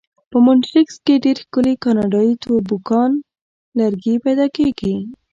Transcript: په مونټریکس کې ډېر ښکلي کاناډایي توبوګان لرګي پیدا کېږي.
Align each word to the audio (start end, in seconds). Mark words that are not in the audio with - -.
په 0.29 0.37
مونټریکس 0.45 0.95
کې 1.05 1.15
ډېر 1.23 1.37
ښکلي 1.43 1.73
کاناډایي 1.83 2.33
توبوګان 2.43 3.11
لرګي 3.79 4.15
پیدا 4.25 4.45
کېږي. 4.57 4.95